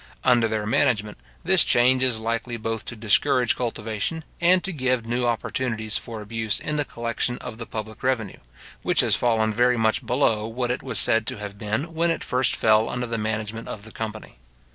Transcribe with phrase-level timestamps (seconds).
[0.23, 5.27] Under their management, this change is likely both to discourage cultivation, and to give new
[5.27, 8.39] opportunities for abuse in the collection of the public revenue,
[8.81, 12.23] which has fallen very much below what it was said to have been when it
[12.23, 14.39] first fell under the management of the company.